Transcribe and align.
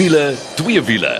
Wiele, 0.00 0.34
twee 0.56 0.80
wiele. 0.82 1.10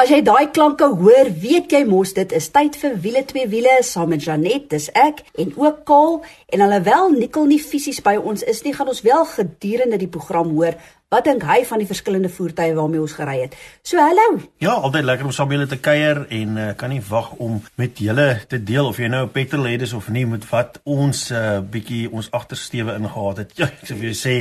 As 0.00 0.08
jy 0.08 0.22
daai 0.24 0.46
klanke 0.56 0.86
hoor, 0.96 1.28
weet 1.42 1.74
jy 1.74 1.82
mos 1.84 2.14
dit 2.16 2.32
is 2.32 2.46
tyd 2.54 2.78
vir 2.80 2.94
wiele 3.04 3.20
twee 3.28 3.44
wiele 3.52 3.74
saam 3.84 4.08
met 4.14 4.24
Janet, 4.24 4.70
dis 4.72 4.88
ek 4.96 5.20
en 5.36 5.52
ook 5.60 5.82
Kaal 5.84 6.16
en 6.48 6.64
alhoewel 6.64 7.12
Nicole 7.18 7.52
nie 7.52 7.60
fisies 7.60 8.00
by 8.00 8.16
ons 8.16 8.40
is 8.48 8.64
nie, 8.64 8.72
gaan 8.72 8.88
ons 8.88 9.04
wel 9.04 9.28
gedurende 9.34 10.00
die 10.00 10.08
program 10.16 10.56
hoor 10.56 10.80
Wat 11.12 11.26
dink 11.28 11.44
hy 11.46 11.60
van 11.68 11.78
die 11.78 11.86
verskillende 11.86 12.30
voertuie 12.32 12.72
waarmee 12.74 13.02
ons 13.02 13.12
gery 13.14 13.36
het? 13.42 13.52
So 13.86 14.00
hallo. 14.00 14.38
Ja, 14.62 14.72
altyd 14.72 15.04
lekker 15.04 15.28
om 15.28 15.34
saam 15.36 15.52
julle 15.52 15.66
te 15.68 15.76
kuier 15.78 16.22
en 16.32 16.56
uh, 16.56 16.68
kan 16.80 16.90
nie 16.90 17.02
wag 17.06 17.28
om 17.44 17.58
met 17.78 18.00
julle 18.00 18.26
te 18.48 18.58
deel 18.58 18.88
of 18.88 18.98
jy 18.98 19.10
nou 19.12 19.26
'n 19.26 19.34
petrolhead 19.34 19.84
is 19.84 19.92
of 19.92 20.08
nie 20.08 20.24
met 20.26 20.48
wat 20.50 20.80
ons 20.82 21.30
'n 21.30 21.34
uh, 21.34 21.60
bietjie 21.60 22.10
ons 22.10 22.30
agtersteewe 22.30 22.96
ingehaat 22.96 23.36
het. 23.36 23.52
Ja, 23.54 23.66
ek 23.66 23.86
sou 23.86 23.98
vir 23.98 24.10
jou 24.10 24.16
sê, 24.16 24.34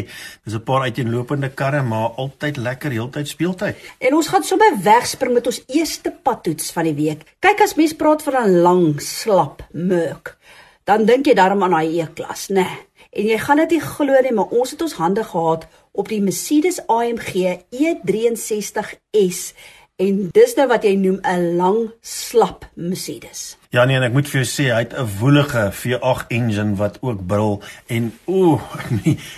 dis 0.45 0.55
'n 0.55 0.63
paar 0.63 0.81
uiteenlopende 0.87 1.49
karre, 1.49 1.81
maar 1.81 2.15
altyd 2.17 2.57
lekker 2.57 2.91
heeltyd 2.91 3.27
speeltyd. 3.27 3.75
En 3.99 4.15
ons 4.15 4.27
gaan 4.27 4.43
sommer 4.43 4.73
wegspring 4.83 5.33
met 5.33 5.47
ons 5.47 5.63
eerste 5.67 6.11
padtoets 6.23 6.71
van 6.71 6.83
die 6.83 6.95
week. 6.95 7.35
Kyk 7.39 7.61
as 7.61 7.75
mens 7.75 7.93
praat 7.93 8.23
van 8.23 8.33
'n 8.33 8.61
lang, 8.61 9.01
slap 9.01 9.63
Merc, 9.71 10.37
dan 10.85 11.05
dink 11.05 11.25
jy 11.25 11.33
daarom 11.33 11.63
aan 11.63 11.71
daai 11.71 12.01
E-klas, 12.01 12.47
né? 12.49 12.63
Nee. 12.63 12.91
En 13.13 13.27
jy 13.29 13.37
gaan 13.37 13.57
dit 13.61 13.75
nie 13.75 13.81
glo 13.81 14.21
nie, 14.25 14.33
maar 14.33 14.49
ons 14.49 14.71
het 14.73 14.81
ons 14.81 14.93
hande 14.97 15.23
gehad 15.23 15.67
op 15.95 16.07
die 16.07 16.21
Mercedes 16.21 16.87
AMG 16.87 17.59
E63S 17.69 19.53
en 20.01 20.29
dis 20.33 20.55
nou 20.57 20.65
wat 20.71 20.85
jy 20.87 20.95
noem 20.97 21.19
'n 21.21 21.55
lang 21.57 21.91
slap 22.01 22.65
Mercedes. 22.73 23.57
Ja 23.69 23.85
nee, 23.85 23.95
en 23.95 24.03
ek 24.03 24.13
moet 24.13 24.27
vir 24.27 24.41
jou 24.41 24.49
sê 24.49 24.63
hy 24.73 24.79
het 24.81 24.93
'n 24.97 25.05
woelige 25.19 25.71
V8 25.71 26.25
engine 26.29 26.75
wat 26.75 26.97
ook 27.01 27.25
brul 27.27 27.61
en 27.87 28.13
ooh, 28.25 28.61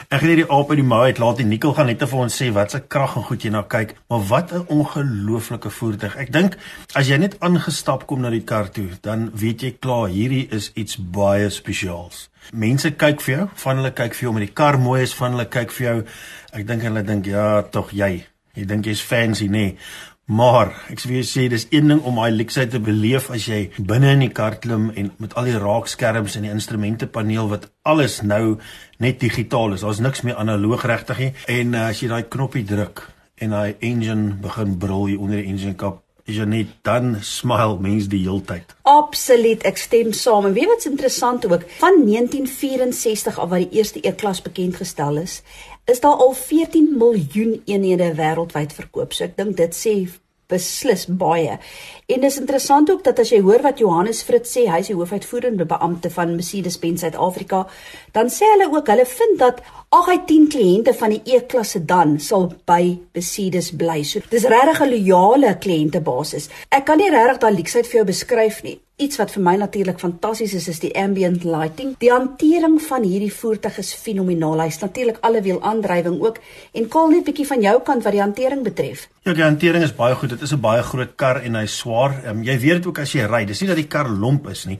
ek 0.09 0.19
gaan 0.19 0.27
net 0.27 0.37
die 0.37 0.51
aap 0.51 0.69
uit 0.69 0.77
die 0.77 0.87
mou 0.87 1.03
uit 1.03 1.17
laat 1.17 1.37
die 1.37 1.45
Nikkel 1.45 1.73
gaan 1.73 1.85
net 1.85 2.03
vir 2.03 2.19
ons 2.19 2.41
sê 2.41 2.51
wat 2.51 2.71
se 2.71 2.79
krag 2.79 3.15
en 3.15 3.23
goed 3.23 3.43
jy 3.43 3.49
na 3.49 3.61
kyk, 3.61 3.95
maar 4.07 4.27
wat 4.27 4.53
'n 4.53 4.65
ongelooflike 4.67 5.69
voertuig. 5.69 6.15
Ek 6.15 6.31
dink 6.31 6.57
as 6.93 7.07
jy 7.07 7.17
net 7.17 7.39
aangestap 7.39 8.05
kom 8.05 8.21
na 8.21 8.29
die 8.29 8.43
kar 8.43 8.71
toe, 8.71 8.89
dan 9.01 9.31
weet 9.33 9.61
jy 9.61 9.71
klaar 9.79 10.07
hierdie 10.07 10.47
is 10.51 10.71
iets 10.75 10.95
baie 10.97 11.49
spesiaals. 11.49 12.29
Mense 12.53 12.91
kyk 12.91 13.21
vir 13.21 13.35
jou, 13.35 13.49
van 13.53 13.75
hulle 13.75 13.91
kyk 13.91 14.13
vir 14.13 14.21
jou 14.21 14.33
met 14.33 14.47
die 14.47 14.53
kar 14.53 14.79
mooi 14.79 15.01
is, 15.01 15.13
van 15.13 15.31
hulle 15.31 15.45
kyk 15.45 15.71
vir 15.71 15.87
jou. 15.87 16.03
Ek 16.53 16.67
dink 16.67 16.81
hulle 16.81 17.03
dink 17.03 17.25
ja, 17.25 17.61
tog 17.61 17.91
jy. 17.91 18.25
Jy 18.53 18.65
dink 18.65 18.85
jy's 18.85 19.01
fancy, 19.01 19.47
nê? 19.47 19.51
Nee. 19.51 19.77
Maar 20.25 20.71
ek 20.89 20.97
sê 20.97 21.09
vir 21.11 21.17
jou 21.19 21.25
sê 21.29 21.43
dis 21.53 21.67
een 21.69 21.91
ding 21.91 21.99
om 22.01 22.15
daai 22.17 22.33
luksheid 22.33 22.71
te 22.73 22.79
beleef 22.81 23.27
as 23.29 23.45
jy 23.45 23.67
binne 23.77 24.15
in 24.15 24.23
die 24.25 24.31
kar 24.33 24.55
klim 24.61 24.87
en 24.97 25.11
met 25.21 25.35
al 25.37 25.45
die 25.45 25.59
raakskerms 25.61 26.37
en 26.39 26.47
die 26.47 26.53
instrumentepaneel 26.53 27.51
wat 27.51 27.67
alles 27.85 28.23
nou 28.25 28.57
net 28.97 29.19
digitaal 29.21 29.75
is. 29.77 29.83
Daar's 29.85 30.01
niks 30.01 30.23
meer 30.25 30.39
analoog 30.41 30.87
regtig 30.89 31.21
nie. 31.21 31.29
En 31.45 31.77
uh, 31.77 31.91
as 31.91 32.01
jy 32.01 32.09
daai 32.09 32.25
knoppie 32.25 32.65
druk 32.65 33.03
en 33.37 33.53
daai 33.53 33.75
engine 33.85 34.33
begin 34.41 34.73
brul 34.81 35.05
hier 35.11 35.21
onder 35.21 35.43
die 35.43 35.51
engine 35.51 35.77
kap, 35.77 36.01
is 36.25 36.39
jy 36.39 36.47
net 36.49 36.73
dan 36.87 37.19
smile 37.21 37.77
mens 37.83 38.07
die 38.09 38.23
heeltyd. 38.23 38.73
Absoluut, 38.89 39.61
ek 39.69 39.77
stem 39.77 40.09
saam. 40.17 40.47
En 40.49 40.57
weet 40.57 40.71
wat's 40.71 40.89
interessant 40.89 41.45
ook, 41.45 41.67
van 41.77 42.01
1964 42.07 43.37
af 43.37 43.51
wat 43.53 43.67
die 43.67 43.77
eerste 43.77 44.01
E-klas 44.01 44.41
bekend 44.41 44.81
gestel 44.81 45.21
is, 45.21 45.43
is 45.85 45.99
daar 45.99 46.21
al 46.25 46.33
14 46.33 46.93
miljoen 46.97 47.61
eenhede 47.65 48.13
wêreldwyd 48.17 48.73
verkoop. 48.73 49.13
So 49.13 49.23
ek 49.23 49.37
dink 49.37 49.57
dit 49.57 49.75
sê 49.75 49.95
beslis 50.51 51.05
baie. 51.09 51.57
En 52.05 52.21
dis 52.21 52.37
interessant 52.37 52.89
ook 52.91 53.03
dat 53.05 53.19
as 53.21 53.31
jy 53.33 53.39
hoor 53.41 53.63
wat 53.65 53.81
Johannes 53.81 54.21
Fritz 54.25 54.53
sê, 54.53 54.67
hy 54.69 54.81
is 54.83 54.91
die 54.91 54.97
hoofuitvoerende 54.97 55.65
beampte 55.69 56.11
van 56.13 56.35
Mercedes-Benz 56.37 57.01
Suid-Afrika, 57.01 57.63
dan 58.13 58.29
sê 58.33 58.49
hulle 58.53 58.69
ook 58.73 58.91
hulle 58.93 59.07
vind 59.09 59.39
dat 59.41 59.63
8 59.95 60.13
uit 60.13 60.27
10 60.29 60.47
kliënte 60.53 60.93
van 60.93 61.15
die 61.15 61.21
E-klasse 61.37 61.81
dan 61.89 62.19
sal 62.21 62.51
by 62.69 62.95
Mercedes 63.17 63.71
bly. 63.73 64.03
So 64.03 64.21
dis 64.29 64.45
regtig 64.45 64.81
'n 64.81 64.93
loyale 64.93 65.57
kliëntebasis. 65.57 66.49
Ek 66.69 66.85
kan 66.85 66.97
nie 66.97 67.09
regtig 67.09 67.41
daai 67.41 67.57
leksheid 67.57 67.87
vir 67.87 67.97
jou 68.01 68.05
beskryf 68.05 68.63
nie. 68.63 68.79
Iets 68.95 69.17
wat 69.19 69.33
vir 69.35 69.41
my 69.43 69.53
natuurlik 69.59 69.97
fantasties 69.99 70.53
is 70.55 70.69
is 70.71 70.77
die 70.79 70.93
ambient 70.95 71.43
lighting. 71.43 71.89
Die 71.99 72.11
hantering 72.13 72.77
van 72.79 73.03
hierdie 73.03 73.33
voertuig 73.33 73.81
is 73.81 73.89
fenomenaal. 73.99 74.61
Hy's 74.63 74.79
natuurlik 74.79 75.17
alle 75.19 75.41
wiel 75.43 75.59
aandrywing 75.59 76.21
ook 76.23 76.39
en 76.71 76.87
kol 76.87 77.11
net 77.11 77.27
bietjie 77.27 77.47
van 77.49 77.65
jou 77.65 77.75
kant 77.83 78.07
wat 78.07 78.15
die 78.15 78.23
hantering 78.23 78.63
betref. 78.63 79.09
Ja, 79.25 79.33
die 79.33 79.43
hantering 79.43 79.81
is 79.81 79.91
baie 79.97 80.15
goed. 80.15 80.29
Dit 80.29 80.41
is 80.45 80.53
'n 80.53 80.61
baie 80.61 80.83
groot 80.83 81.15
kar 81.17 81.41
en 81.41 81.55
hy's 81.55 81.77
swaar. 81.77 82.13
Um, 82.27 82.43
jy 82.43 82.59
weet 82.59 82.75
dit 82.75 82.85
ook 82.85 82.99
as 82.99 83.11
jy 83.11 83.25
ry. 83.25 83.43
Dis 83.45 83.59
nie 83.61 83.67
dat 83.67 83.75
die 83.75 83.87
kar 83.87 84.07
lomp 84.07 84.47
is 84.47 84.65
nie, 84.65 84.79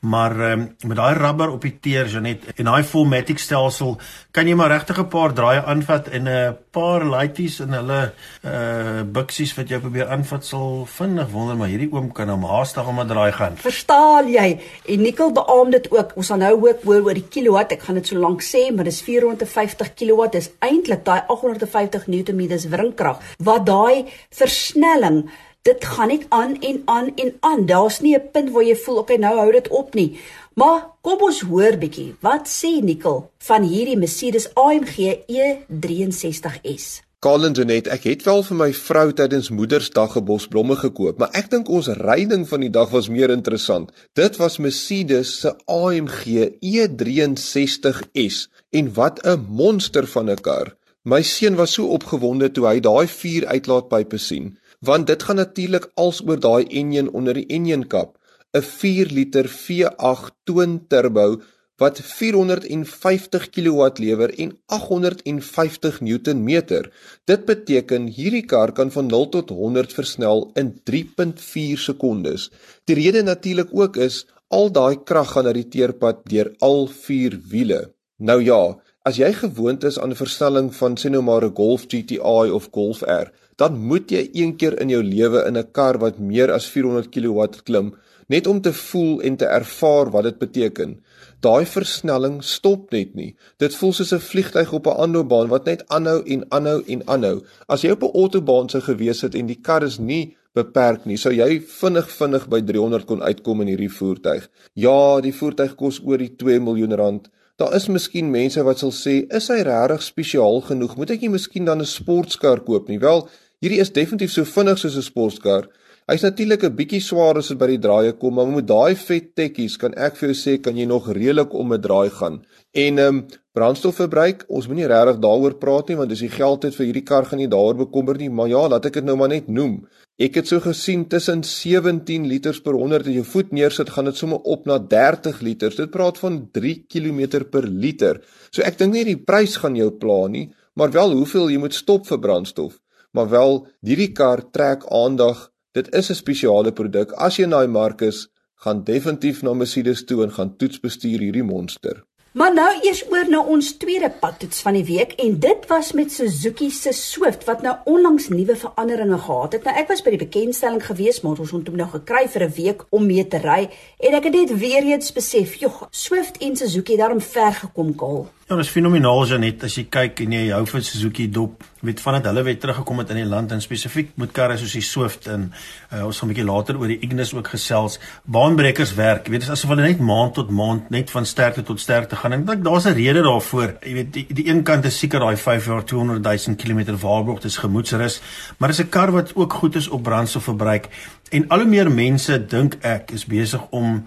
maar 0.00 0.52
um, 0.52 0.76
met 0.82 0.96
daai 0.96 1.14
rubber 1.14 1.50
op 1.50 1.62
die 1.62 1.78
teer 1.80 2.06
Janet 2.06 2.42
en 2.56 2.64
daai 2.64 2.82
fullmatic 2.82 3.38
stelsel 3.38 3.98
kan 4.32 4.48
jy 4.48 4.54
maar 4.54 4.70
regtig 4.70 4.98
'n 4.98 5.08
paar 5.08 5.32
draaie 5.32 5.62
aanvat 5.64 6.08
en 6.08 6.28
'n 6.28 6.56
paar 6.70 7.04
lighties 7.04 7.60
in 7.60 7.72
hulle 7.72 8.12
uh 8.44 9.02
buksies 9.04 9.54
wat 9.56 9.68
jy 9.68 9.78
probeer 9.78 10.08
aanvat 10.08 10.44
sal 10.44 10.86
vinnig 10.86 11.30
wonder 11.30 11.56
maar 11.56 11.68
hierdie 11.68 11.92
oom 11.92 12.12
kan 12.12 12.28
hom 12.28 12.44
haastig 12.44 12.86
om 12.86 13.00
'n 13.00 13.06
draai 13.08 13.32
gaan. 13.32 13.53
Verstaan 13.56 14.28
jy? 14.28 14.58
En 14.86 15.02
Nikkel 15.02 15.32
beamoed 15.32 15.72
dit 15.72 15.90
ook. 15.90 16.12
Ons 16.16 16.28
gaan 16.32 16.42
nou 16.42 16.54
ook 16.66 16.82
hoor 16.82 17.02
oor 17.06 17.14
die 17.14 17.28
kilowatt. 17.28 17.72
Ek 17.72 17.82
gaan 17.86 17.98
dit 18.00 18.06
so 18.06 18.18
lank 18.18 18.42
sê, 18.42 18.68
maar 18.74 18.84
dis 18.84 19.02
450 19.02 19.94
kilowatt. 19.94 20.32
Dis 20.32 20.50
eintlik 20.64 21.04
daai 21.04 21.22
850 21.28 22.06
Nm 22.06 22.44
wringkrag 22.70 23.20
wat 23.38 23.66
daai 23.66 24.06
versnelling 24.34 25.24
dit 25.64 25.84
gaan 25.84 26.10
net 26.12 26.26
aan 26.28 26.58
en 26.60 26.82
aan 26.84 27.12
en 27.16 27.30
aan. 27.40 27.66
Daar's 27.66 28.00
nie 28.00 28.16
'n 28.16 28.30
punt 28.32 28.50
waar 28.50 28.64
jy 28.64 28.76
voel 28.76 28.98
okay, 28.98 29.16
nou 29.16 29.36
hou 29.36 29.52
dit 29.52 29.68
op 29.68 29.94
nie. 29.94 30.18
Maar 30.54 30.86
kom 31.00 31.18
ons 31.20 31.40
hoor 31.40 31.76
bietjie. 31.76 32.14
Wat 32.20 32.48
sê 32.48 32.82
Nicole 32.82 33.28
van 33.38 33.62
hierdie 33.62 33.96
Mercedes 33.98 34.54
AMG 34.54 35.24
E63S? 35.26 37.02
Kalendonet, 37.24 37.86
ek 37.88 38.02
het 38.04 38.22
wel 38.26 38.42
vir 38.44 38.56
my 38.58 38.66
vrou 38.76 39.06
tydens 39.16 39.46
Moedersdag 39.48 40.16
'n 40.20 40.24
bos 40.28 40.44
blomme 40.46 40.76
gekoop, 40.76 41.18
maar 41.18 41.32
ek 41.32 41.48
dink 41.50 41.70
ons 41.72 41.88
ryding 41.88 42.44
van 42.48 42.60
die 42.60 42.68
dag 42.68 42.90
was 42.90 43.08
meer 43.08 43.30
interessant. 43.30 43.92
Dit 44.12 44.36
was 44.36 44.58
Mercedes 44.58 45.40
se 45.40 45.56
AMG 45.64 46.52
E63S 46.60 48.48
en 48.72 48.92
wat 48.92 49.24
'n 49.24 49.40
monster 49.48 50.06
van 50.06 50.30
'n 50.30 50.36
kar. 50.36 50.76
My 51.02 51.22
seun 51.22 51.56
was 51.56 51.72
so 51.72 51.86
opgewonde 51.86 52.52
toe 52.52 52.66
hy 52.66 52.80
daai 52.80 53.06
vuur 53.06 53.46
uitlaatpype 53.46 54.18
sien 54.18 54.58
want 54.80 55.06
dit 55.06 55.22
gaan 55.22 55.36
natuurlik 55.36 55.90
als 55.94 56.20
oor 56.26 56.40
daai 56.40 56.64
enjin 56.68 57.10
onder 57.10 57.34
die 57.34 57.46
enjinkap 57.48 58.18
'n 58.52 58.62
4 58.62 59.06
liter 59.06 59.48
V8 59.48 60.30
twin 60.44 60.86
turbo 60.88 61.40
wat 61.76 61.98
450 62.00 63.48
kW 63.50 63.88
lewer 63.98 64.30
en 64.38 64.52
850 64.66 66.00
Newtonmeter. 66.00 66.90
Dit 67.24 67.44
beteken 67.44 68.06
hierdie 68.06 68.44
kar 68.46 68.72
kan 68.72 68.90
van 68.94 69.06
0 69.10 69.28
tot 69.28 69.50
100 69.50 69.92
versnel 69.92 70.50
in 70.54 70.74
3.4 70.90 71.82
sekondes. 71.88 72.50
Die 72.84 72.94
rede 72.94 73.22
natuurlik 73.22 73.68
ook 73.72 73.96
is 73.96 74.24
al 74.48 74.70
daai 74.70 75.02
krag 75.02 75.34
gaan 75.34 75.48
na 75.48 75.52
die 75.56 75.68
teerpad 75.68 76.22
deur 76.30 76.52
al 76.60 76.86
vier 76.86 77.38
wiele. 77.50 77.80
Nou 78.22 78.38
ja, 78.42 78.76
as 79.02 79.18
jy 79.18 79.32
gewoond 79.36 79.84
is 79.84 79.98
aan 79.98 80.14
'n 80.14 80.22
versnelling 80.22 80.68
van 80.74 80.94
sê 80.96 81.10
nou 81.10 81.22
maar 81.22 81.44
'n 81.44 81.56
Golf 81.56 81.82
GTI 81.90 82.50
of 82.58 82.68
Golf 82.70 83.02
R, 83.02 83.32
dan 83.56 83.78
moet 83.78 84.10
jy 84.10 84.28
een 84.32 84.56
keer 84.56 84.80
in 84.80 84.88
jou 84.88 85.02
lewe 85.02 85.44
in 85.46 85.56
'n 85.56 85.70
kar 85.72 85.98
wat 85.98 86.18
meer 86.18 86.52
as 86.52 86.66
400 86.66 87.10
kW 87.10 87.62
klim, 87.64 87.94
net 88.28 88.46
om 88.46 88.60
te 88.60 88.72
voel 88.72 89.20
en 89.22 89.36
te 89.36 89.46
ervaar 89.46 90.10
wat 90.10 90.24
dit 90.28 90.38
beteken. 90.38 90.96
Daai 91.44 91.66
versnelling 91.68 92.38
stop 92.44 92.92
net 92.94 93.14
nie. 93.14 93.34
Dit 93.60 93.74
voel 93.74 93.92
soos 93.92 94.12
'n 94.12 94.18
vliegtyg 94.30 94.72
op 94.72 94.86
'n 94.86 95.00
aanloopbaan 95.02 95.48
wat 95.48 95.64
net 95.64 95.84
aanhou 95.88 96.22
en 96.24 96.44
aanhou 96.48 96.82
en 96.86 97.02
aanhou. 97.08 97.42
As 97.68 97.82
jy 97.82 97.90
op 97.90 98.02
'n 98.02 98.16
autobaan 98.16 98.68
sou 98.68 98.82
gewees 98.82 99.20
het 99.20 99.34
en 99.34 99.46
die 99.46 99.60
kar 99.62 99.82
is 99.82 99.98
nie 99.98 100.36
beperk 100.54 101.04
nie, 101.04 101.16
sou 101.16 101.32
jy 101.32 101.60
vinnig 101.60 102.10
vinnig 102.10 102.48
by 102.48 102.60
300 102.60 103.04
kon 103.04 103.22
uitkom 103.22 103.60
in 103.60 103.68
hierdie 103.68 103.92
voertuig. 103.92 104.48
Ja, 104.74 105.20
die 105.20 105.32
voertuig 105.32 105.74
kos 105.74 106.00
oor 106.04 106.18
die 106.18 106.36
2 106.36 106.60
miljoen 106.60 106.94
rand. 106.94 107.28
Daar 107.56 107.74
is 107.74 107.86
miskien 107.86 108.30
mense 108.30 108.62
wat 108.62 108.80
sal 108.82 108.90
sê, 108.90 109.12
is 109.30 109.48
hy 109.48 109.60
regtig 109.62 110.02
spesiaal 110.02 110.60
genoeg? 110.60 110.96
Moet 110.96 111.10
ek 111.14 111.20
nie 111.20 111.28
miskien 111.36 111.64
dan 111.64 111.80
'n 111.80 111.86
sportkar 111.86 112.60
koop 112.60 112.88
nie? 112.88 112.98
Wel, 112.98 113.28
Hierdie 113.64 113.80
is 113.80 113.94
definitief 113.96 114.28
so 114.34 114.44
vinnig 114.44 114.76
soos 114.76 114.96
'n 115.00 115.04
sportkar. 115.06 115.62
Hy's 116.10 116.24
natuurlik 116.24 116.64
'n 116.64 116.76
bietjie 116.76 117.00
swaar 117.00 117.38
as 117.38 117.48
dit 117.48 117.58
by 117.58 117.66
die 117.66 117.80
draaie 117.86 118.12
kom, 118.12 118.34
maar 118.34 118.46
met 118.46 118.66
daai 118.66 118.94
vet 118.94 119.34
tekkies 119.34 119.78
kan 119.78 119.94
ek 119.96 120.16
vir 120.16 120.28
jou 120.28 120.36
sê 120.36 120.62
kan 120.62 120.76
jy 120.76 120.84
nog 120.84 121.08
redelik 121.08 121.54
om 121.54 121.72
'n 121.72 121.80
draai 121.80 122.10
gaan. 122.10 122.44
En 122.74 122.98
ehm 122.98 123.08
um, 123.08 123.26
brandstofverbruik, 123.54 124.44
ons 124.48 124.68
moenie 124.68 124.86
regtig 124.86 125.18
daaroor 125.18 125.54
praat 125.54 125.88
nie 125.88 125.96
want 125.96 126.12
as 126.12 126.20
jy 126.20 126.28
geld 126.28 126.62
het 126.62 126.74
vir 126.74 126.86
hierdie 126.86 127.04
kar 127.04 127.24
gaan 127.24 127.40
jy 127.40 127.48
daaroor 127.48 127.76
bekommer 127.76 128.18
nie, 128.18 128.28
maar 128.28 128.48
ja, 128.48 128.68
laat 128.68 128.84
ek 128.84 128.92
dit 128.92 129.04
nou 129.04 129.16
maar 129.16 129.28
net 129.28 129.48
noem. 129.48 129.88
Ek 130.18 130.34
het 130.34 130.46
so 130.46 130.60
gesien 130.60 131.08
tussen 131.08 131.42
17 131.42 132.28
liters 132.28 132.60
per 132.60 132.74
100 132.74 133.06
as 133.06 133.14
jy 133.14 133.22
voet 133.22 133.52
neersit, 133.52 133.88
gaan 133.88 134.04
dit 134.04 134.16
sommer 134.16 134.40
op 134.44 134.66
na 134.66 134.78
30 134.78 135.40
liters. 135.40 135.76
Dit 135.76 135.90
praat 135.90 136.18
van 136.18 136.50
3 136.52 136.84
km 136.86 137.44
per 137.50 137.62
liter. 137.62 138.20
So 138.50 138.62
ek 138.62 138.76
dink 138.76 138.92
nie 138.92 139.04
die 139.04 139.24
prys 139.24 139.56
gaan 139.56 139.74
jou 139.76 139.90
pla 139.90 140.28
nie, 140.28 140.50
maar 140.74 140.90
wel 140.90 141.12
hoeveel 141.12 141.48
jy 141.48 141.58
moet 141.58 141.74
stop 141.74 142.06
vir 142.06 142.18
brandstof 142.18 142.83
maar 143.14 143.28
wel 143.30 143.66
hierdie 143.80 144.12
kar 144.12 144.42
trek 144.50 144.86
aandag. 144.90 145.50
Dit 145.72 145.94
is 145.94 146.10
'n 146.10 146.20
spesiale 146.22 146.72
produk. 146.72 147.12
As 147.12 147.36
jy 147.36 147.46
na 147.46 147.60
die 147.60 147.74
mark 147.80 148.00
is, 148.00 148.28
gaan 148.54 148.84
definitief 148.84 149.42
na 149.42 149.52
Mercedes 149.54 150.04
toe 150.04 150.22
en 150.22 150.32
gaan 150.32 150.56
toets 150.56 150.80
bestuur 150.80 151.18
hierdie 151.18 151.42
monster. 151.42 152.04
Maar 152.34 152.54
nou 152.54 152.70
eers 152.82 153.04
oor 153.10 153.28
na 153.30 153.44
ons 153.46 153.76
tweede 153.78 154.08
padtoets 154.20 154.62
van 154.66 154.74
die 154.74 154.84
week 154.84 155.12
en 155.22 155.36
dit 155.38 155.66
was 155.70 155.92
met 155.92 156.12
Suzuki 156.12 156.70
se 156.70 156.92
Swift 156.92 157.44
wat 157.46 157.62
nou 157.62 157.76
onlangs 157.84 158.26
nuwe 158.28 158.56
veranderinge 158.56 159.18
gehad 159.18 159.52
het. 159.52 159.62
Nou 159.62 159.76
ek 159.78 159.92
was 159.92 160.02
by 160.02 160.16
die 160.16 160.24
bekendstelling 160.24 160.82
gewees, 160.82 161.20
maar 161.22 161.38
ons 161.38 161.52
het 161.54 161.70
hom 161.70 161.78
nou 161.78 161.86
gekry 161.92 162.24
vir 162.28 162.42
'n 162.48 162.54
week 162.56 162.82
om 162.90 163.06
mee 163.06 163.26
te 163.28 163.38
ry 163.38 163.70
en 163.98 164.14
ek 164.14 164.24
het 164.24 164.34
net 164.34 164.58
weer 164.58 164.82
eens 164.82 165.12
besef, 165.12 165.54
joh, 165.54 165.82
Swift 165.90 166.42
en 166.42 166.56
Suzuki 166.56 166.92
het 166.92 167.00
daarom 167.00 167.20
ver 167.20 167.52
gekom, 167.52 167.94
Kaal. 167.94 168.26
Ja, 168.44 168.58
dit 168.58 168.66
is 168.66 168.74
fenomenaal 168.74 169.22
Janet 169.24 169.62
as 169.64 169.78
jy 169.78 169.86
kyk 169.88 170.18
en 170.20 170.32
jy 170.36 170.50
hou 170.52 170.66
van 170.68 170.82
Suzuki 170.84 171.24
dop. 171.32 171.62
Weet 171.80 172.02
vandat 172.04 172.26
hulle 172.28 172.42
weer 172.44 172.58
teruggekom 172.60 172.98
het 173.00 173.14
in 173.14 173.22
die 173.22 173.28
land 173.28 173.54
en 173.56 173.62
spesifiek 173.64 174.10
met 174.20 174.34
karre 174.36 174.58
soos 174.60 174.74
die 174.76 174.82
Swift 174.84 175.30
en 175.32 175.46
uh, 175.48 176.02
ons 176.04 176.18
gaan 176.20 176.28
'n 176.28 176.32
bietjie 176.34 176.44
later 176.44 176.76
oor 176.76 176.92
die 176.92 176.98
Ignis 177.00 177.32
ook 177.32 177.48
gesels. 177.48 177.96
Baanbrekers 178.28 178.92
werk. 179.00 179.24
Jy 179.24 179.32
weet 179.32 179.46
dis 179.46 179.50
asof 179.54 179.72
hulle 179.72 179.86
net 179.88 179.98
maand 179.98 180.34
tot 180.36 180.50
maand 180.50 180.90
net 180.90 181.08
van 181.10 181.24
sterkte 181.24 181.62
tot 181.62 181.80
sterkte 181.80 182.16
gaan. 182.20 182.32
En 182.32 182.40
ek 182.40 182.46
dink 182.46 182.64
daar's 182.64 182.84
'n 182.84 182.92
rede 182.92 183.22
daarvoor. 183.22 183.76
Jy 183.80 183.94
weet 183.94 184.12
die, 184.12 184.26
die 184.28 184.48
een 184.48 184.62
kant 184.62 184.84
is 184.84 184.98
seker 184.98 185.20
daai 185.20 185.36
5 185.36 185.66
jaar 185.66 185.84
200 185.84 186.20
000 186.22 186.56
km 186.56 187.00
waarborg 187.00 187.40
dis 187.40 187.56
gemoedsrus, 187.56 188.20
maar 188.58 188.68
dis 188.68 188.80
'n 188.80 188.88
kar 188.88 189.10
wat 189.10 189.32
ook 189.34 189.52
goed 189.52 189.74
is 189.74 189.88
op 189.88 190.02
brandstofverbruik 190.02 190.88
en 191.30 191.48
al 191.48 191.58
hoe 191.58 191.68
meer 191.68 191.90
mense 191.90 192.46
dink 192.46 192.76
ek 192.82 193.10
is 193.10 193.24
besig 193.24 193.62
om 193.70 193.94
'n 193.94 194.04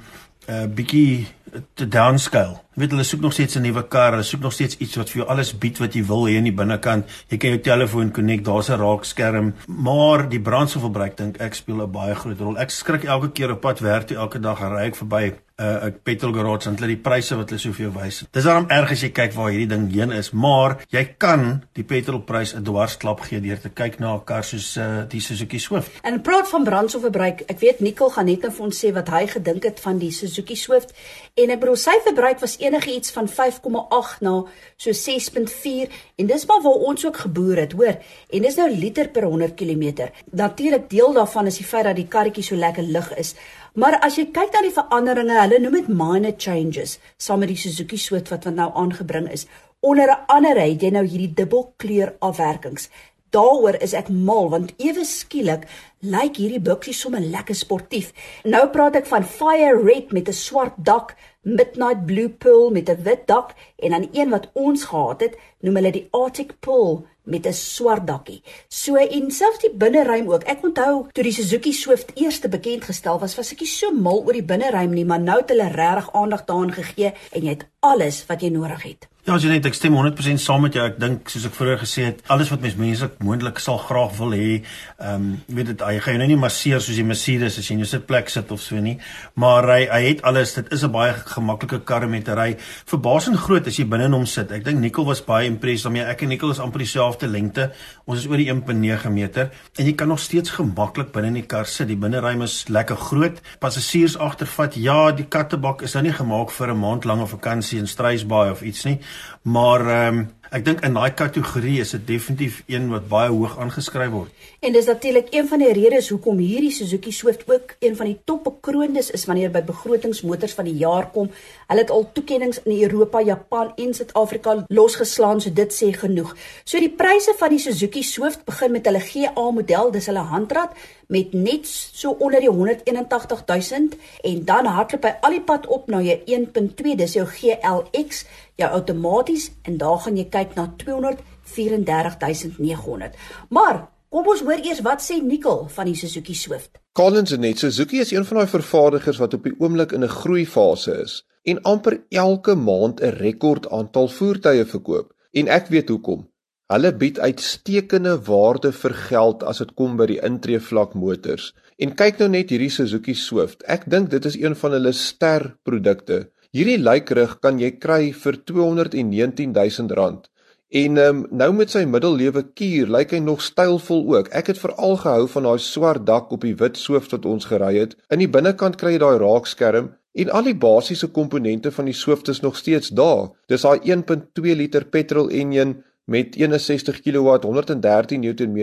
uh, 0.49 0.63
eh, 0.63 0.69
bietjie 0.69 1.27
te 1.73 1.87
downscale. 1.87 2.59
Jy 2.75 2.81
weet 2.83 2.93
hulle 2.93 3.03
soek 3.03 3.21
nog 3.21 3.33
steeds 3.33 3.55
'n 3.55 3.61
nuwe 3.61 3.83
kar, 3.87 4.11
hulle 4.11 4.23
soek 4.23 4.41
nog 4.41 4.53
steeds 4.53 4.77
iets 4.77 4.95
wat 4.95 5.09
vir 5.09 5.21
jou 5.21 5.27
alles 5.29 5.57
bied 5.57 5.77
wat 5.77 5.93
jy 5.93 6.03
wil 6.05 6.27
hê 6.27 6.37
in 6.37 6.43
die 6.43 6.53
binnekant. 6.53 7.05
Jy 7.29 7.37
kan 7.37 7.49
jou 7.49 7.61
telefoon 7.61 8.11
connect, 8.11 8.45
daar's 8.45 8.69
'n 8.69 8.79
raakskerm, 8.79 9.53
maar 9.67 10.29
die 10.29 10.39
brandstofverbruik 10.39 11.17
dink 11.17 11.37
ek 11.37 11.53
speel 11.53 11.81
'n 11.81 11.91
baie 11.91 12.15
groot 12.15 12.39
rol. 12.39 12.57
Ek 12.57 12.69
skrik 12.69 13.03
elke 13.03 13.31
keer 13.31 13.51
op 13.51 13.61
pad 13.61 13.79
werk 13.79 14.07
toe 14.07 14.17
elke 14.17 14.39
dag 14.39 14.59
ry 14.59 14.85
ek 14.85 14.95
verby 14.95 15.46
uh, 15.57 15.87
'n 15.87 15.99
petrol 16.03 16.33
garage 16.33 16.69
en 16.69 16.75
hulle 16.75 16.93
die 16.93 17.01
pryse 17.01 17.35
wat 17.35 17.49
hulle 17.49 17.59
so 17.61 17.73
vir 17.73 17.87
jou 17.87 17.93
wys. 17.97 18.23
Dis 18.31 18.45
daarom 18.45 18.69
erg 18.69 18.91
as 18.91 19.01
jy 19.01 19.09
kyk 19.09 19.33
waar 19.33 19.49
hierdie 19.51 19.69
ding 19.69 19.87
heen 19.93 20.11
is, 20.11 20.31
maar 20.31 20.77
jy 20.93 21.03
kan 21.17 21.63
die 21.73 21.83
petrolprys 21.83 22.53
'n 22.55 22.63
dwarsklap 22.63 23.21
gee 23.21 23.41
deur 23.41 23.59
te 23.59 23.69
kyk 23.69 23.99
na 23.99 24.15
'n 24.15 24.23
kar 24.25 24.43
soos 24.43 24.77
uh, 24.77 25.03
die 25.09 25.21
Suzuki 25.21 25.59
Swift. 25.59 25.91
En 26.03 26.21
praat 26.21 26.49
van 26.49 26.63
brandstofverbruik, 26.63 27.41
ek 27.47 27.59
weet 27.59 27.79
Nicole 27.79 28.11
gaan 28.11 28.25
net 28.25 28.41
nou 28.41 28.51
vir 28.51 28.65
ons 28.65 28.85
sê 28.85 28.93
wat 28.93 29.09
hy 29.09 29.27
gedink 29.27 29.63
het 29.63 29.79
van 29.79 29.97
die 29.97 30.11
Suzuki 30.11 30.55
Swift 30.55 30.93
en 31.35 31.49
ek 31.49 31.59
bedoel 31.59 31.75
sy 31.75 31.95
verbruik 32.05 32.39
was 32.39 32.57
enige 32.59 32.95
iets 32.95 33.11
van 33.11 33.27
5,8 33.27 34.21
na 34.21 34.43
so 34.77 34.91
6.4 34.91 35.91
en 36.17 36.25
dis 36.27 36.45
maar 36.45 36.61
waar 36.61 36.85
ons 36.89 37.05
ook 37.05 37.17
geboer 37.17 37.57
het, 37.57 37.73
hoor. 37.73 37.97
En 38.29 38.41
dis 38.41 38.55
nou 38.55 38.69
liter 38.69 39.09
per 39.09 39.23
100 39.23 39.55
km. 39.55 40.09
Natuurlik 40.31 40.89
deel 40.89 41.13
daarvan 41.13 41.45
is 41.45 41.57
die 41.57 41.65
feit 41.65 41.83
dat 41.83 41.95
die 41.95 42.07
karretjie 42.07 42.43
so 42.43 42.55
lekker 42.55 42.83
lig 42.83 43.13
is. 43.17 43.35
Maar 43.77 43.99
as 44.01 44.15
jy 44.17 44.23
kyk 44.33 44.55
na 44.55 44.63
die 44.65 44.73
veranderinge, 44.73 45.35
hulle 45.37 45.57
noem 45.61 45.75
dit 45.77 45.89
minor 45.93 46.33
changes, 46.41 46.95
saam 47.21 47.43
met 47.43 47.51
die 47.51 47.59
Suzuki 47.61 47.99
Swift 48.01 48.31
wat 48.33 48.47
nou 48.49 48.71
aangebring 48.73 49.27
is. 49.29 49.43
Onder 49.85 50.09
andere 50.33 50.63
het 50.63 50.81
jy 50.81 50.89
nou 50.95 51.03
hierdie 51.05 51.35
dubbelkleur 51.37 52.15
afwerkings. 52.25 52.87
Daaroor 53.35 53.77
is 53.85 53.93
ek 53.93 54.09
mal 54.09 54.49
want 54.49 54.71
ewe 54.81 55.05
skielik 55.05 55.67
lyk 56.01 56.39
hierdie 56.41 56.63
buksie 56.63 56.95
sommer 56.97 57.21
lekker 57.21 57.59
sportief. 57.59 58.09
Nou 58.49 58.63
praat 58.73 58.97
ek 58.97 59.11
van 59.11 59.27
fire 59.29 59.77
red 59.83 60.09
met 60.15 60.29
'n 60.29 60.33
swart 60.33 60.73
dak, 60.77 61.13
midnight 61.43 62.07
blue 62.09 62.29
pearl 62.29 62.71
met 62.71 62.89
'n 62.89 63.03
wit 63.03 63.27
dak 63.27 63.53
en 63.77 63.91
dan 63.91 64.09
een 64.11 64.29
wat 64.33 64.49
ons 64.53 64.89
gehad 64.89 65.21
het, 65.21 65.37
noem 65.61 65.75
hulle 65.75 65.91
die 65.91 66.07
Arctic 66.11 66.59
pearl 66.59 67.05
met 67.27 67.45
'n 67.45 67.53
swart 67.53 68.07
dakkie. 68.07 68.41
So 68.67 68.95
en 68.95 69.31
selfs 69.31 69.59
die 69.59 69.73
binneruim 69.73 70.29
ook. 70.29 70.43
Ek 70.43 70.63
onthou 70.63 71.07
toe 71.11 71.23
die 71.23 71.31
Suzuki 71.31 71.73
Swift 71.73 72.11
eers 72.15 72.39
bekend 72.39 72.83
gestel 72.83 73.19
was, 73.19 73.35
was 73.35 73.51
ek 73.51 73.59
nie 73.59 73.67
so 73.67 73.91
mal 73.91 74.23
oor 74.25 74.33
die 74.33 74.43
binneruim 74.43 74.93
nie, 74.93 75.05
maar 75.05 75.19
nou 75.19 75.37
het 75.39 75.49
hulle 75.49 75.67
regtig 75.67 76.13
aandag 76.13 76.45
daaraan 76.45 76.73
gegee 76.73 77.13
en 77.31 77.43
jy 77.43 77.49
het 77.49 77.67
alles 77.79 78.25
wat 78.27 78.41
jy 78.41 78.49
nodig 78.49 78.83
het. 78.83 79.07
Ja, 79.27 79.35
as 79.35 79.43
jy 79.43 79.49
net 79.51 79.65
ek 79.67 79.75
stem 79.75 79.91
100% 79.91 80.39
saam 80.39 80.61
met 80.63 80.77
jou. 80.77 80.83
Ek 80.87 81.01
dink 81.03 81.27
soos 81.27 81.43
ek 81.49 81.55
vroeër 81.57 81.81
gesê 81.81 82.03
het, 82.05 82.21
alles 82.31 82.47
wat 82.47 82.61
mens 82.63 82.77
menslik 82.79 83.17
moontlik 83.27 83.57
sal 83.59 83.75
graag 83.81 84.13
wil 84.21 84.31
hê, 84.31 84.61
ehm 85.03 85.17
um, 85.17 85.25
weet 85.51 85.73
dit, 85.73 85.81
hy 85.83 85.97
gaan 85.99 86.15
jou 86.15 86.21
nou 86.21 86.27
nie 86.29 86.37
masseer 86.39 86.79
soos 86.79 86.95
die 86.95 87.03
Mercedes 87.03 87.57
as 87.59 87.67
jy 87.67 87.75
in 87.75 87.81
jou 87.83 87.89
sitplek 87.91 88.31
sit 88.31 88.53
of 88.55 88.61
so 88.63 88.79
nie, 88.79 88.93
maar 89.35 89.67
hy 89.67 89.81
hy 89.91 89.99
het 90.05 90.23
alles. 90.23 90.53
Dit 90.55 90.71
is 90.71 90.85
'n 90.87 90.91
baie 90.95 91.11
gemaklike 91.11 91.83
kar 91.83 92.07
met 92.07 92.29
'n 92.29 92.37
ry. 92.39 92.55
Verbasend 92.87 93.35
groot 93.35 93.67
as 93.67 93.75
jy 93.75 93.83
binne 93.83 94.05
in 94.05 94.13
hom 94.13 94.25
sit. 94.25 94.49
Ek 94.49 94.63
dink 94.63 94.79
Nicole 94.79 95.07
was 95.07 95.19
baie 95.19 95.45
impressed 95.45 95.83
daarmee. 95.83 96.07
Ek 96.07 96.21
en 96.21 96.29
Nicole 96.29 96.53
is 96.53 96.59
amper 96.59 96.79
dieselfde 96.79 97.16
lengte. 97.25 97.71
Ons 98.05 98.19
is 98.19 98.27
oor 98.29 98.37
die 98.37 98.51
1.9 98.53 99.09
meter 99.09 99.49
en 99.77 99.85
jy 99.85 99.95
kan 99.97 100.07
nog 100.07 100.21
steeds 100.21 100.53
gemaklik 100.59 101.09
binne 101.11 101.31
in 101.33 101.39
die 101.39 101.47
kar 101.49 101.65
sit. 101.65 101.87
Die 101.89 101.97
binneruim 101.97 102.43
is 102.45 102.67
lekker 102.69 102.95
groot. 102.95 103.41
Passasiers 103.59 104.17
agtervat. 104.21 104.77
Ja, 104.77 105.09
die 105.11 105.25
kattebak 105.25 105.81
is 105.81 105.97
nou 105.97 106.03
nie 106.03 106.13
gemaak 106.13 106.53
vir 106.53 106.69
'n 106.73 106.79
maand 106.79 107.05
lange 107.05 107.25
vakansie 107.25 107.79
in 107.79 107.87
Struisbaai 107.87 108.51
of 108.51 108.61
iets 108.61 108.85
nie. 108.85 108.99
Maar 109.41 109.81
ehm 109.81 110.17
um, 110.17 110.29
ek 110.51 110.63
dink 110.63 110.83
in 110.87 110.95
daai 110.95 111.11
kategorie 111.17 111.79
is 111.83 111.91
dit 111.95 112.03
definitief 112.07 112.61
een 112.71 112.87
wat 112.91 113.07
baie 113.11 113.29
hoog 113.33 113.57
aangeskryf 113.59 114.11
word. 114.13 114.31
En 114.63 114.73
dis 114.73 114.85
natuurlik 114.87 115.27
een 115.35 115.47
van 115.47 115.59
die 115.59 115.71
redes 115.75 116.09
hoekom 116.09 116.39
hierdie 116.39 116.71
Suzuki 116.71 117.11
Swift 117.11 117.43
ook 117.51 117.75
een 117.79 117.95
van 117.95 118.09
die 118.09 118.17
topbekroondes 118.23 119.11
is 119.11 119.25
wanneer 119.29 119.51
by 119.51 119.61
begrotingsmotors 119.67 120.55
van 120.57 120.69
die 120.69 120.77
jaar 120.79 121.09
kom. 121.11 121.29
Hulle 121.67 121.83
het 121.83 121.91
al 121.91 122.07
toekenninge 122.13 122.63
in 122.63 122.81
Europa, 122.87 123.21
Japan 123.21 123.73
en 123.75 123.93
Suid-Afrika 123.93 124.55
losgeslaan, 124.67 125.41
so 125.41 125.53
dit 125.53 125.73
sê 125.73 125.91
genoeg. 125.93 126.35
So 126.63 126.79
die 126.79 126.93
pryse 126.95 127.35
van 127.37 127.53
die 127.53 127.61
Suzuki 127.61 128.03
Swift 128.03 128.45
begin 128.47 128.71
met 128.71 128.87
hulle 128.87 129.03
GA 129.03 129.49
model, 129.51 129.91
dis 129.91 130.07
hulle 130.07 130.23
handrat 130.31 130.73
met 131.07 131.33
net 131.33 131.67
so 131.67 132.11
onder 132.19 132.39
die 132.39 132.49
181 132.49 133.45
000 133.45 133.87
en 134.21 134.45
dan 134.45 134.65
hardloop 134.65 135.03
hy 135.03 135.13
al 135.21 135.31
die 135.37 135.41
pad 135.41 135.67
op 135.67 135.87
na 135.87 136.01
jou 136.03 136.17
1.2 136.25 136.95
dis 136.99 137.13
jou 137.15 137.27
GLX 137.27 138.25
jou 138.59 138.71
outomaties 138.71 139.51
en 139.63 139.77
daar 139.77 139.99
gaan 140.03 140.17
jy 140.19 140.25
kyk 140.33 140.55
na 140.55 140.73
234900 140.83 143.15
maar 143.49 143.87
kom 144.09 144.27
ons 144.27 144.41
hoor 144.43 144.59
eers 144.63 144.81
wat 144.85 145.03
sê 145.03 145.21
Nicole 145.23 145.69
van 145.69 145.85
die 145.89 145.95
Suzuki 145.95 146.35
Swift. 146.35 146.71
Collins 146.97 147.33
en 147.35 147.43
net 147.43 147.59
Suzuki 147.59 147.99
is 148.01 148.11
een 148.11 148.25
van 148.25 148.41
daai 148.41 148.49
vervaardigers 148.49 149.19
wat 149.21 149.33
op 149.37 149.43
die 149.43 149.55
oomblik 149.59 149.91
in 149.91 150.03
'n 150.03 150.17
groeifase 150.21 150.91
is 151.03 151.23
en 151.43 151.61
amper 151.61 152.03
elke 152.09 152.55
maand 152.55 153.01
'n 153.01 153.17
rekord 153.19 153.69
aantal 153.69 154.07
voertuie 154.07 154.65
verkoop. 154.65 155.13
En 155.31 155.47
ek 155.47 155.67
weet 155.67 155.89
hoekom 155.89 156.27
Hulle 156.67 156.89
bied 156.99 157.19
uitstekende 157.23 158.17
waarde 158.27 158.73
vir 158.75 158.93
geld 159.07 159.43
as 159.47 159.61
dit 159.63 159.69
kom 159.79 159.93
by 159.99 160.09
die 160.09 160.17
intreevlak 160.19 160.97
motors. 160.99 161.53
En 161.79 161.93
kyk 161.95 162.19
nou 162.19 162.27
net 162.33 162.49
hierdie 162.51 162.73
Suzuki 162.73 163.15
Swift. 163.15 163.63
Ek 163.71 163.85
dink 163.87 164.09
dit 164.11 164.25
is 164.27 164.35
een 164.35 164.57
van 164.59 164.75
hulle 164.75 164.91
ster 164.91 165.53
produkte. 165.63 166.25
Hierdie 166.51 166.81
lykrig 166.81 167.37
kan 167.39 167.61
jy 167.61 167.69
kry 167.79 168.11
vir 168.11 168.39
219 168.51 169.55
000 169.55 169.95
rand. 169.95 170.27
En 170.67 170.99
um, 170.99 171.23
nou 171.31 171.53
met 171.55 171.71
sy 171.71 171.85
middellewe 171.87 172.43
kuur 172.51 172.91
lyk 172.91 173.15
hy 173.15 173.23
nog 173.23 173.39
stylvol 173.47 174.03
ook. 174.17 174.33
Ek 174.35 174.51
het 174.51 174.59
veral 174.59 174.99
gehou 174.99 175.23
van 175.37 175.47
daai 175.47 175.63
swart 175.63 176.03
dak 176.03 176.35
op 176.35 176.43
die 176.43 176.55
wit 176.59 176.75
Swift 176.75 177.15
wat 177.15 177.31
ons 177.31 177.47
gery 177.47 177.77
het. 177.77 177.95
In 178.11 178.19
die 178.19 178.27
binnekant 178.27 178.75
kry 178.75 178.97
jy 178.97 179.03
daai 179.05 179.23
raakskerm 179.23 179.93
en 180.17 180.31
al 180.35 180.49
die 180.49 180.57
basiese 180.57 181.07
komponente 181.15 181.71
van 181.71 181.87
die 181.87 181.95
Swift 181.95 182.27
is 182.27 182.43
nog 182.43 182.59
steeds 182.59 182.91
daar. 182.91 183.29
Dis 183.47 183.63
daai 183.63 183.79
1.2 183.87 184.57
liter 184.59 184.83
petrol 184.91 185.31
enjin 185.31 185.77
met 186.07 186.35
61 186.39 187.01
kW 187.03 187.35
113 187.43 188.23
Nm 188.23 188.59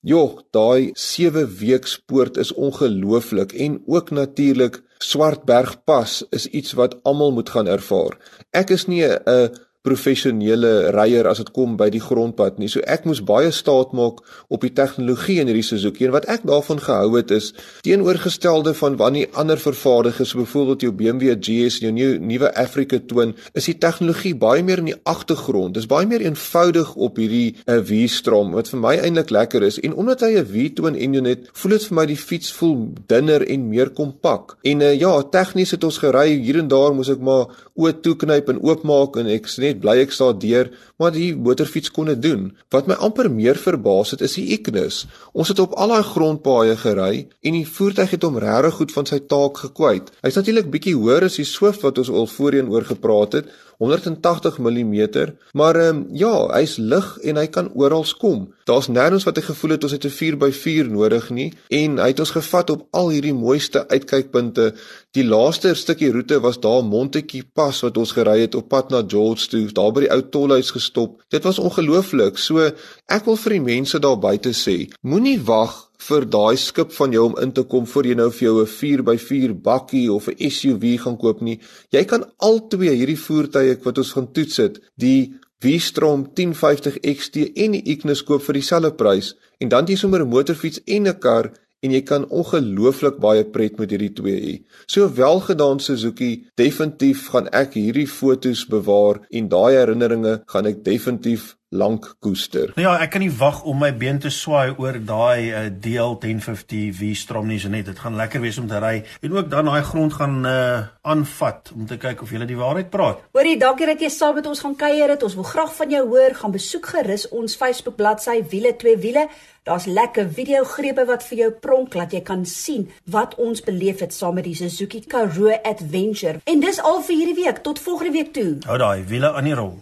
Jo, 0.07 0.39
daai 0.55 0.93
7 0.95 1.49
week 1.59 1.87
spoort 1.87 2.37
is 2.37 2.53
ongelooflik 2.55 3.53
en 3.53 3.81
ook 3.87 4.11
natuurlik 4.11 4.83
Swartbergpas 4.99 6.23
is 6.31 6.47
iets 6.47 6.73
wat 6.79 6.95
almal 7.03 7.33
moet 7.33 7.51
gaan 7.51 7.67
ervaar. 7.67 8.15
Ek 8.53 8.71
is 8.71 8.87
nie 8.87 9.03
'n 9.05 9.51
professionele 9.87 10.91
ryer 10.95 11.29
as 11.31 11.41
dit 11.43 11.53
kom 11.55 11.77
by 11.79 11.89
die 11.95 12.03
grondpad 12.03 12.59
nie. 12.59 12.69
So 12.73 12.83
ek 12.87 13.07
moes 13.07 13.23
baie 13.27 13.53
staat 13.55 13.95
maak 13.97 14.23
op 14.53 14.65
die 14.65 14.73
tegnologie 14.75 15.39
in 15.43 15.51
hierdie 15.51 15.67
Suzuki 15.67 16.09
en 16.09 16.15
wat 16.17 16.27
ek 16.33 16.47
daarvan 16.49 16.81
gehou 16.83 17.15
het 17.17 17.31
is 17.35 17.53
teenoorgestelde 17.87 18.75
van 18.75 18.99
wanneer 19.01 19.31
ander 19.39 19.61
vervaardigers, 19.61 20.33
so 20.35 20.43
byvoorbeeld 20.43 20.87
jou 20.87 20.93
BMW 20.97 21.37
GS 21.39 21.81
en 21.87 22.01
jou 22.01 22.17
nuwe 22.19 22.51
Africa 22.59 22.99
Twin, 22.99 23.35
is 23.55 23.69
die 23.71 23.77
tegnologie 23.83 24.35
baie 24.39 24.65
meer 24.67 24.83
in 24.83 24.91
die 24.91 24.99
agtergrond. 25.07 25.77
Dis 25.77 25.89
baie 25.91 26.09
meer 26.09 26.25
eenvoudig 26.27 26.95
op 26.95 27.21
hierdie 27.21 27.55
uh, 27.67 27.79
V-strom 27.87 28.55
wat 28.57 28.71
vir 28.73 28.83
my 28.83 28.97
eintlik 28.99 29.31
lekker 29.35 29.67
is 29.67 29.79
en 29.85 29.95
omdat 29.95 30.25
hy 30.27 30.33
'n 30.41 30.47
V-twin 30.51 30.97
engine 30.97 31.35
het, 31.35 31.49
voel 31.53 31.77
dit 31.77 31.87
vir 31.89 31.97
my 31.97 32.07
die 32.07 32.19
fiets 32.19 32.53
voel 32.53 32.77
dunner 33.07 33.47
en 33.47 33.69
meer 33.69 33.91
kompak. 33.91 34.57
En 34.63 34.81
uh, 34.81 34.95
ja, 34.95 35.13
tegnies 35.23 35.71
het 35.71 35.85
ons 35.85 35.99
gery 35.99 36.29
hier 36.39 36.59
en 36.59 36.69
daar 36.69 36.95
moes 36.95 37.11
ek 37.13 37.21
maar 37.21 37.47
oë 37.77 38.01
toeknyp 38.03 38.49
en 38.49 38.63
oopmaak 38.63 39.17
en 39.21 39.31
ek 39.31 39.49
sê 39.51 39.76
net 39.77 39.85
bly 39.85 40.01
ek 40.03 40.15
staan 40.15 40.39
deur, 40.41 40.71
maar 40.99 41.13
die 41.13 41.35
motorfiets 41.37 41.93
kon 41.93 42.09
dit 42.11 42.21
doen. 42.23 42.49
Wat 42.73 42.89
my 42.89 42.97
amper 43.05 43.29
meer 43.31 43.57
verbaas 43.61 44.15
het 44.15 44.25
is 44.25 44.37
die 44.39 44.49
Ignis. 44.57 45.05
Ons 45.33 45.53
het 45.53 45.61
op 45.61 45.77
al 45.77 45.93
daai 45.93 46.03
grondpaaie 46.03 46.77
gery 46.81 47.27
en 47.43 47.59
die 47.59 47.67
voertuig 47.67 48.17
het 48.17 48.25
hom 48.25 48.41
regtig 48.41 48.81
goed 48.81 48.93
van 48.93 49.07
sy 49.07 49.21
taak 49.29 49.61
gekwyt. 49.67 50.11
Hy's 50.25 50.39
natuurlik 50.39 50.71
bietjie 50.73 50.97
hoër 50.97 51.29
as 51.29 51.39
die 51.41 51.49
Swift 51.49 51.85
wat 51.85 51.99
ons 52.01 52.11
al 52.11 52.29
voorheen 52.31 52.71
oor 52.73 52.87
gepraat 52.87 53.41
het, 53.41 53.53
180 53.79 54.59
mm, 54.59 55.09
maar 55.53 55.77
ehm 55.77 55.97
um, 55.97 56.07
ja, 56.17 56.49
hy's 56.55 56.77
lig 56.77 57.19
en 57.23 57.37
hy 57.37 57.47
kan 57.47 57.69
oral 57.75 58.05
kom. 58.19 58.47
Daar's 58.65 58.89
nêrens 58.89 59.27
wat 59.29 59.37
ek 59.39 59.51
gevoel 59.51 59.77
het 59.77 59.85
ons 59.85 59.93
het 59.93 60.05
'n 60.05 60.17
4x4 60.17 60.89
nodig 60.89 61.31
nie 61.31 61.53
en 61.69 61.99
hy 61.99 62.09
het 62.09 62.21
ons 62.21 62.31
gevat 62.31 62.71
op 62.71 62.87
al 62.91 63.11
hierdie 63.11 63.35
mooiste 63.35 63.89
uitkykpunte. 63.89 64.75
Die 65.13 65.25
laaste 65.25 65.75
stukkie 65.75 66.13
roete 66.13 66.41
was 66.41 66.61
daar 66.61 66.83
Montetjie 66.85 67.45
Pas 67.53 67.81
wat 67.81 67.97
ons 67.97 68.13
gery 68.13 68.41
het 68.41 68.55
op 68.55 68.69
pad 68.69 68.91
na 68.91 69.05
George 69.07 69.49
toe, 69.49 69.66
daar 69.73 69.93
by 69.93 70.01
die 70.01 70.13
ou 70.13 70.23
tolhuis 70.23 70.71
gestop. 70.71 71.23
Dit 71.31 71.45
was 71.45 71.59
ongelooflik. 71.59 72.39
So 72.39 72.71
ek 73.09 73.27
wil 73.27 73.37
vir 73.37 73.53
die 73.53 73.61
mense 73.61 73.99
daar 73.99 74.19
buite 74.19 74.53
sê, 74.55 74.91
moenie 75.03 75.39
wag 75.41 75.87
vir 75.99 76.27
daai 76.29 76.57
skip 76.57 76.93
van 76.93 77.13
jou 77.13 77.25
om 77.31 77.39
in 77.43 77.53
te 77.53 77.65
kom 77.65 77.87
voor 77.87 78.07
jy 78.07 78.15
nou 78.15 78.31
vir 78.31 78.47
jou 78.49 78.61
'n 78.63 78.67
4x4 78.67 79.55
bakkie 79.63 80.13
of 80.13 80.29
'n 80.29 80.51
SUV 80.51 81.01
gaan 81.01 81.17
koop 81.17 81.41
nie. 81.41 81.59
Jy 81.91 82.05
kan 82.05 82.25
al 82.39 82.69
twee 82.69 82.91
hierdie 82.91 83.19
voertuie 83.19 83.79
wat 83.83 83.99
ons 83.99 84.13
gaan 84.13 84.33
toets 84.33 84.57
het, 84.57 84.79
die 84.97 85.33
V-Strom 85.61 86.27
1050 86.35 87.01
XT 87.01 87.37
en 87.57 87.73
die 87.73 87.83
Ignis 87.85 88.23
koop 88.23 88.43
vir 88.43 88.55
dieselfde 88.55 88.93
prys 88.93 89.35
en 89.59 89.69
dan 89.69 89.87
jy 89.87 89.97
sommer 89.97 90.21
'n 90.21 90.29
motorfiets 90.29 90.81
en 90.87 91.09
'n 91.09 91.19
kar 91.19 91.53
en 91.87 91.95
jy 91.95 92.03
kan 92.07 92.27
ongelooflik 92.35 93.21
baie 93.23 93.45
pret 93.55 93.79
met 93.81 93.93
hierdie 93.95 94.13
twee 94.19 94.39
hê. 94.43 94.55
So 94.91 95.09
welgedaan 95.21 95.81
Suzuki, 95.83 96.33
definitief 96.59 97.29
gaan 97.33 97.51
ek 97.55 97.79
hierdie 97.79 98.09
fotos 98.11 98.67
bewaar 98.71 99.23
en 99.31 99.51
daai 99.53 99.79
herinneringe 99.79 100.41
gaan 100.51 100.71
ek 100.73 100.83
definitief 100.87 101.55
lank 101.77 102.09
koester. 102.25 102.73
Nou 102.77 102.87
ja, 102.87 102.97
ek 103.05 103.13
kan 103.15 103.25
nie 103.25 103.33
wag 103.33 103.63
om 103.69 103.81
my 103.83 103.93
been 103.97 104.21
te 104.23 104.33
swaai 104.33 104.75
oor 104.81 104.99
daai 104.99 105.51
uh, 105.51 105.65
DL 105.71 106.17
1050 106.23 106.93
V-strom 106.97 107.49
nie, 107.51 107.61
so 107.63 107.73
net 107.73 107.89
dit 107.91 107.99
gaan 108.01 108.17
lekker 108.19 108.43
wees 108.45 108.59
om 108.63 108.69
te 108.71 108.81
ry 108.83 108.95
en 109.21 109.37
ook 109.37 109.51
dan 109.53 109.69
daai 109.71 109.83
grond 109.87 110.17
gaan 110.17 110.39
uh, 110.47 110.87
aanvat 111.07 111.73
om 111.77 111.87
te 111.89 111.99
kyk 112.01 112.23
of 112.25 112.33
jy 112.33 112.45
die 112.47 112.59
waarheid 112.59 112.91
praat. 112.93 113.21
Hoorie, 113.37 113.57
dankie 113.61 113.89
dat 113.89 114.03
jy 114.03 114.11
saam 114.13 114.37
met 114.39 114.47
ons 114.49 114.63
gaan 114.65 114.77
kuier 114.79 115.13
het. 115.13 115.23
Ons 115.27 115.37
wil 115.39 115.47
graag 115.49 115.75
van 115.77 115.93
jou 115.93 116.07
hoor. 116.09 116.35
Gaan 116.41 116.55
besoek 116.55 116.91
gerus 116.95 117.29
ons 117.35 117.57
Facebook 117.59 117.97
bladsy 118.01 118.41
Wiele 118.51 118.75
2 118.77 118.97
Wiele. 119.03 119.27
Daar's 119.67 119.89
lekker 119.91 120.29
videogrepe 120.31 121.05
wat 121.09 121.25
vir 121.27 121.39
jou 121.41 121.51
pronk 121.51 121.97
laat 121.99 122.13
jy 122.15 122.21
kan 122.23 122.45
sien 122.47 122.87
wat 123.11 123.35
ons 123.43 123.65
beleef 123.67 124.05
het 124.05 124.15
saam 124.15 124.39
met 124.39 124.47
die 124.47 124.55
Suzuki 124.55 125.03
Karoo 125.03 125.51
Adventure. 125.57 126.39
En 126.45 126.63
dis 126.63 126.79
al 126.79 127.03
vir 127.03 127.17
hierdie 127.17 127.39
week. 127.43 127.65
Tot 127.67 127.83
volgende 127.83 128.15
week 128.15 128.33
toe. 128.37 128.51
Hou 128.69 128.79
daai 128.79 129.03
wiele 129.11 129.33
aan 129.35 129.51
die 129.51 129.59
rol. 129.59 129.75